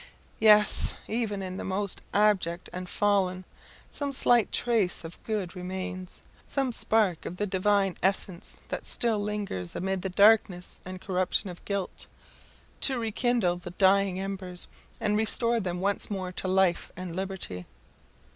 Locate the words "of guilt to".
11.51-12.97